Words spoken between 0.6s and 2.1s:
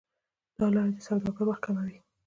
لارې د سوداګرۍ وخت کموي.